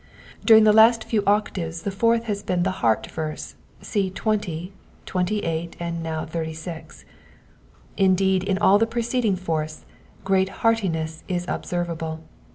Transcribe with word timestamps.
During 0.43 0.63
the 0.63 0.73
last 0.73 1.03
few 1.03 1.23
octaves 1.27 1.83
the 1.83 1.91
foui 1.91 2.15
th 2.15 2.25
has 2.25 2.41
been 2.41 2.63
the 2.63 2.71
heart 2.81 3.05
verse: 3.11 3.53
see 3.81 4.09
20, 4.09 4.73
28, 5.05 5.77
and 5.79 6.01
now 6.01 6.25
86. 6.27 7.05
Indeed 7.97 8.43
in 8.43 8.57
all 8.57 8.79
the 8.79 8.87
preceding 8.87 9.35
fourths 9.35 9.85
great 10.23 10.49
heartiness 10.65 11.23
is 11.27 11.45
observable. 11.47 12.23